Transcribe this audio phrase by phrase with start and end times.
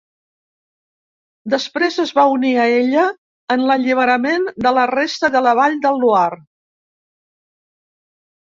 [1.53, 3.03] Després es va unir a ella
[3.57, 6.41] en l'alliberament de la resta de la vall del Loira.